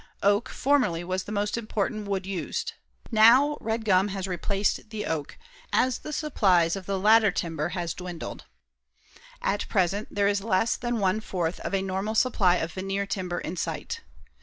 Oak 0.23 0.49
formerly 0.49 1.03
was 1.03 1.25
the 1.25 1.31
most 1.31 1.59
important 1.59 2.07
wood 2.07 2.25
used. 2.25 2.73
Now 3.11 3.55
red 3.61 3.85
gum 3.85 4.07
has 4.07 4.27
replaced 4.27 4.89
the 4.89 5.05
oak, 5.05 5.37
as 5.71 5.99
the 5.99 6.11
supplies 6.11 6.75
of 6.75 6.87
the 6.87 6.97
latter 6.97 7.29
timber 7.29 7.69
have 7.77 7.95
dwindled. 7.95 8.45
At 9.43 9.69
present 9.69 10.07
there 10.09 10.27
is 10.27 10.41
less 10.43 10.75
than 10.75 10.97
one 10.97 11.19
fourth 11.19 11.59
of 11.59 11.75
a 11.75 11.83
normal 11.83 12.15
supply 12.15 12.55
of 12.55 12.71
veneer 12.71 13.05
timber 13.05 13.37
in 13.41 13.57
sight. 13.57 14.01